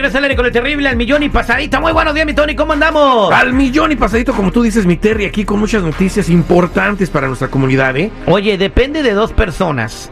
[0.00, 1.78] regreso al aire con el terrible al millón y pasadita.
[1.78, 3.32] Muy buenos días, mi Tony, ¿cómo andamos?
[3.32, 7.26] Al millón y pasadito, como tú dices, mi Terry, aquí con muchas noticias importantes para
[7.26, 8.10] nuestra comunidad, ¿eh?
[8.26, 10.10] Oye, depende de dos personas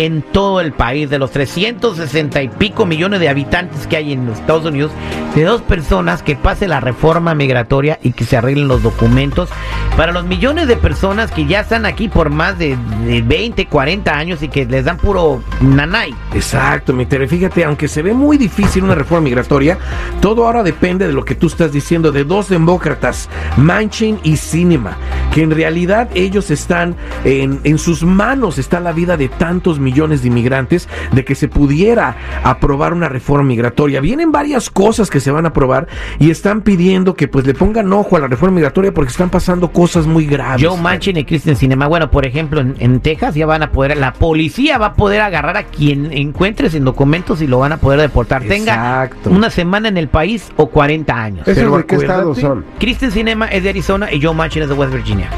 [0.00, 4.24] en todo el país, de los 360 y pico millones de habitantes que hay en
[4.24, 4.92] los Estados Unidos,
[5.34, 9.50] de dos personas que pase la reforma migratoria y que se arreglen los documentos
[9.98, 14.16] para los millones de personas que ya están aquí por más de, de 20, 40
[14.16, 16.14] años y que les dan puro nanay.
[16.32, 17.28] Exacto, mi Terry.
[17.28, 19.76] Fíjate, aunque se ve muy difícil una reforma migratoria,
[20.22, 24.96] todo ahora depende de lo que tú estás diciendo de dos demócratas, Manchin y Cinema,
[25.34, 29.89] que en realidad ellos están en, en sus manos, está la vida de tantos millones
[29.94, 34.00] de inmigrantes, de que se pudiera aprobar una reforma migratoria.
[34.00, 35.88] Vienen varias cosas que se van a aprobar
[36.18, 39.72] y están pidiendo que pues le pongan ojo a la reforma migratoria porque están pasando
[39.72, 40.66] cosas muy graves.
[40.66, 41.86] Joe Manchin y Kristen Cinema.
[41.86, 45.20] Bueno, por ejemplo, en, en Texas ya van a poder, la policía va a poder
[45.20, 48.42] agarrar a quien encuentre sin documentos y lo van a poder deportar.
[48.44, 51.48] Tenga una semana en el país o 40 años.
[51.48, 52.64] ¿Esos Pero de qué estado son?
[52.78, 55.28] Kristen Cinema es de Arizona y Joe Manchin es de West Virginia.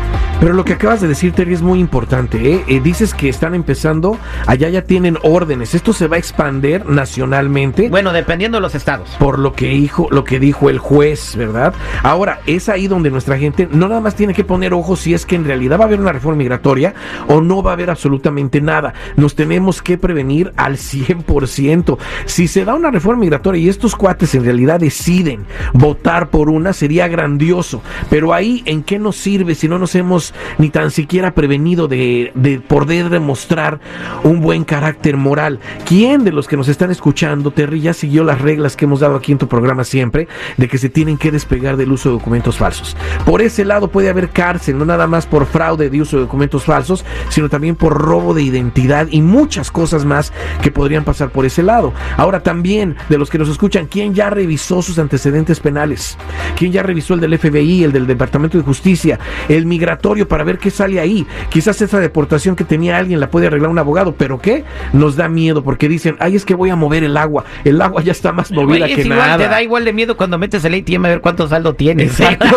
[0.40, 2.54] Pero lo que acabas de decir, Terry, es muy importante.
[2.54, 2.64] ¿eh?
[2.66, 5.74] Eh, dices que están empezando, allá ya tienen órdenes.
[5.74, 7.88] Esto se va a expander nacionalmente.
[7.88, 9.08] Bueno, dependiendo de los estados.
[9.18, 11.74] por lo que dijo, lo que dijo el juez, ¿verdad?
[12.02, 15.26] Ahora, es ahí donde nuestra gente no nada más tiene que poner ojo si es
[15.26, 16.94] que en realidad va a haber una reforma migratoria
[17.28, 18.94] o no va a haber absolutamente nada.
[19.16, 21.98] Nos tenemos que prevenir al 100%.
[22.26, 26.72] Si se da una reforma migratoria y estos cuates en realidad deciden votar por una,
[26.72, 27.82] sería grandioso.
[28.10, 32.32] Pero ahí, ¿en qué nos sirve si no nos hemos ni tan siquiera prevenido de,
[32.34, 33.80] de poder demostrar
[34.24, 35.60] un buen carácter moral?
[35.86, 39.16] ¿Quién de los que nos están escuchando, Terry, ya siguió las reglas que hemos dado
[39.16, 42.56] aquí en tu programa siempre, de que se tienen que despegar del uso de documentos
[42.56, 42.96] falsos?
[43.24, 46.64] Por ese lado puede haber cárcel, no nada más por fraude de uso de documentos
[46.64, 50.32] falsos, sino también por robo de identidad y muchas cosas más
[50.62, 51.92] que podrían pasar por ese lado.
[52.16, 56.16] Ahora también, de los que nos escuchan, ¿quién ya revisó sus antecedentes penales?
[56.56, 59.18] ¿Quién ya revisó el del FBI, el del Departamento de Justicia,
[59.48, 61.26] el migratorio para ver qué sale ahí?
[61.50, 64.64] Quizás esa deportación que tenía alguien la puede arreglar un abogado, pero ¿qué?
[64.92, 67.44] Nos da miedo porque dicen, ay, es que voy a mover el agua.
[67.64, 69.38] El agua ya está más movida Oye, que igual, nada.
[69.38, 72.20] te da igual de miedo cuando metes el ATM a ver cuánto saldo tienes.
[72.20, 72.46] Exacto.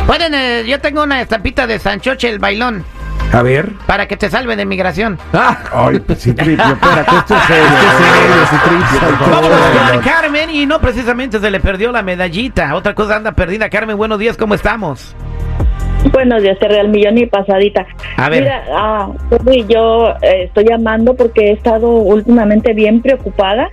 [0.06, 2.84] Pueden, eh, yo tengo una estampita de Sanchoche el bailón
[3.32, 3.72] A ver.
[3.86, 5.18] para que te salve de migración.
[5.32, 7.64] Ah, Ay, pues sí, tripio, espérate, esto es serio.
[7.64, 9.50] Esto es serio, sí, tripio, por favor.
[9.50, 12.74] Vamos con Carmen y no precisamente se le perdió la medallita.
[12.74, 13.68] Otra cosa anda perdida.
[13.70, 15.14] Carmen, buenos días, ¿cómo estamos?
[16.10, 17.86] Buenos días, Terry, al millón y pasadita.
[18.16, 18.42] A ver.
[18.42, 19.12] Mira, ah,
[19.68, 23.70] yo eh, estoy llamando porque he estado últimamente bien preocupada.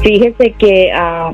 [0.00, 1.32] Fíjese que, ah,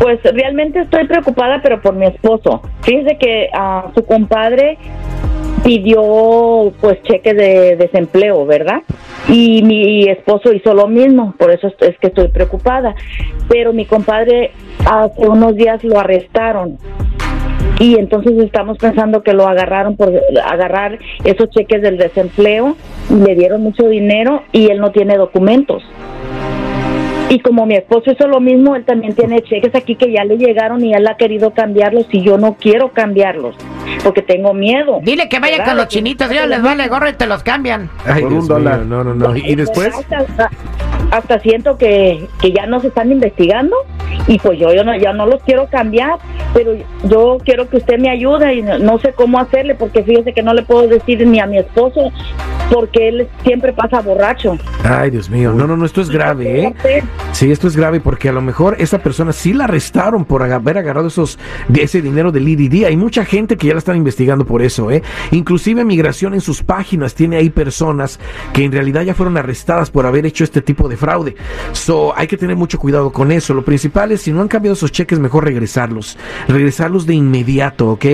[0.00, 2.62] pues realmente estoy preocupada, pero por mi esposo.
[2.82, 4.78] Fíjese que ah, su compadre
[5.64, 8.82] pidió pues cheque de desempleo, ¿verdad?
[9.28, 12.94] Y mi esposo hizo lo mismo, por eso es que estoy preocupada.
[13.48, 14.52] Pero mi compadre
[14.88, 16.78] hace unos días lo arrestaron
[17.78, 20.12] y entonces estamos pensando que lo agarraron por
[20.44, 22.76] agarrar esos cheques del desempleo
[23.10, 25.82] y le dieron mucho dinero y él no tiene documentos.
[27.28, 30.36] Y como mi esposo hizo lo mismo, él también tiene cheques aquí que ya le
[30.38, 33.56] llegaron y él ha querido cambiarlos y yo no quiero cambiarlos
[34.04, 35.00] porque tengo miedo.
[35.02, 35.72] Dile que vaya ¿Verdad?
[35.72, 37.90] con los chinitos, ellos les vale gorro y te los cambian.
[38.04, 38.78] Ay, Por un dólar.
[38.78, 39.36] mío, No, no, no.
[39.36, 39.92] ¿Y después?
[41.10, 43.76] Hasta, siento que, que ya nos están investigando
[44.26, 46.18] y pues yo, yo no, ya no los quiero cambiar,
[46.52, 50.32] pero yo quiero que usted me ayude y no, no sé cómo hacerle porque fíjese
[50.32, 52.10] que no le puedo decir ni a mi esposo
[52.70, 54.58] porque él siempre pasa borracho.
[54.84, 55.52] Ay, Dios mío.
[55.52, 57.02] No, no, no, esto es grave, ¿eh?
[57.32, 57.50] Sí.
[57.50, 61.08] Esto es grave porque a lo mejor esa persona sí la arrestaron por haber agarrado
[61.08, 62.86] esos de ese dinero del IDD.
[62.86, 65.02] Hay mucha gente que ya la están investigando por eso, ¿eh?
[65.30, 68.18] Inclusive Migración en sus páginas tiene ahí personas
[68.52, 71.36] que en realidad ya fueron arrestadas por haber hecho este tipo de fraude.
[71.72, 73.54] So, hay que tener mucho cuidado con eso.
[73.54, 76.18] Lo principal es si no han cambiado esos cheques, mejor regresarlos.
[76.48, 78.04] Regresarlos de inmediato, ¿ok?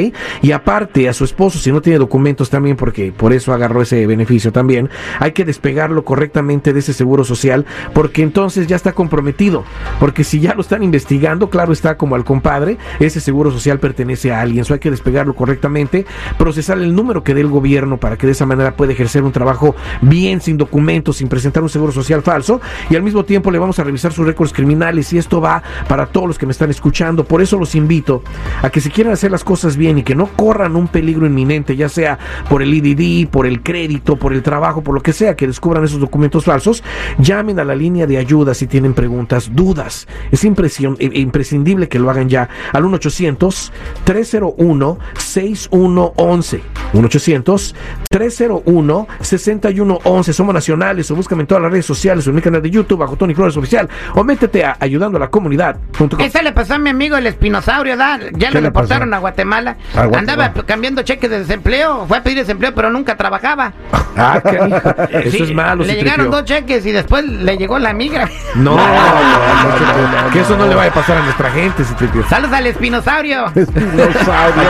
[0.42, 4.06] Y aparte a su esposo si no tiene documentos también porque por eso agarró ese
[4.06, 4.90] beneficio también,
[5.20, 9.64] hay que despegarlo correctamente de ese seguro social porque entonces ya está comprometido.
[10.00, 14.32] Porque si ya lo están investigando, claro está como al compadre, ese seguro social pertenece
[14.32, 14.62] a alguien.
[14.62, 16.06] Eso hay que despegarlo correctamente,
[16.38, 19.32] procesar el número que dé el gobierno para que de esa manera pueda ejercer un
[19.32, 22.60] trabajo bien, sin documentos, sin presentar un seguro social falso.
[22.90, 26.06] Y al mismo tiempo le vamos a revisar sus récords criminales y esto va para
[26.06, 27.24] todos los que me están escuchando.
[27.24, 28.22] Por eso los invito
[28.62, 31.76] a que si quieren hacer las cosas bien y que no corran un peligro inminente,
[31.76, 32.18] ya sea
[32.48, 35.84] por el IDD, por el crédito, por el trabajo, por lo que sea, que descubran
[35.84, 36.82] esos documentos falsos,
[37.18, 40.06] llamen a la línea de ayuda si tienen preguntas, dudas.
[40.30, 43.72] Es eh, imprescindible que lo hagan ya al 1 800
[44.04, 44.98] 301
[45.32, 46.62] 6111
[46.92, 47.74] 1 800
[48.10, 52.60] 301 6111 Somos nacionales o búscame en todas las redes sociales o en mi canal
[52.62, 55.76] de YouTube bajo Tony Flores Oficial o métete a ayudando a la comunidad.
[56.18, 58.18] Eso le pasó a mi amigo el espinosaurio, ¿da?
[58.32, 58.94] Ya ¿Qué lo pasó?
[58.94, 59.76] a Guatemala.
[59.94, 63.72] Andaba cambiando cheques de desempleo, fue a pedir desempleo, pero nunca trabajaba.
[64.16, 64.94] Ah, canijo.
[65.10, 65.84] Eso Sí, es malo.
[65.84, 68.28] Le llegaron dos cheques y después le llegó la migra.
[68.54, 72.24] No, no, no, no, que eso no le vaya a pasar a nuestra gente, Citripio.
[72.28, 73.46] Saludos al espinosaurio.
[73.54, 74.62] Espinosaurio.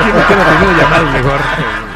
[0.52, 1.91] Quedo teniendo llamadas mejor.